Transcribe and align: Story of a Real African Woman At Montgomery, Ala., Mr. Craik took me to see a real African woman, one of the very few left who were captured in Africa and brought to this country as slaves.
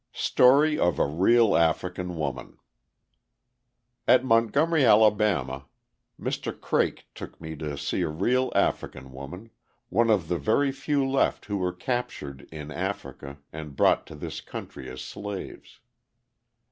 Story 0.13 0.79
of 0.79 0.97
a 0.97 1.05
Real 1.05 1.55
African 1.55 2.15
Woman 2.17 2.57
At 4.07 4.25
Montgomery, 4.25 4.81
Ala., 4.81 5.11
Mr. 6.19 6.59
Craik 6.59 7.05
took 7.13 7.39
me 7.39 7.55
to 7.57 7.77
see 7.77 8.01
a 8.01 8.07
real 8.09 8.51
African 8.55 9.11
woman, 9.11 9.51
one 9.89 10.09
of 10.09 10.27
the 10.27 10.39
very 10.39 10.71
few 10.71 11.07
left 11.07 11.45
who 11.45 11.57
were 11.57 11.71
captured 11.71 12.49
in 12.51 12.71
Africa 12.71 13.37
and 13.53 13.75
brought 13.75 14.07
to 14.07 14.15
this 14.15 14.41
country 14.41 14.89
as 14.89 15.01
slaves. 15.03 15.79